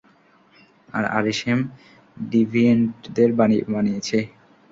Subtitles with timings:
[0.89, 1.59] আর Arishem
[2.27, 3.29] ডিভিয়েন্টদের
[3.37, 4.17] বানিয়েছে।